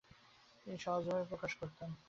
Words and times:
তিনি 0.59 0.77
সহজভাবে 0.77 1.25
প্রকাশ 1.31 1.51
করতেন। 1.55 1.89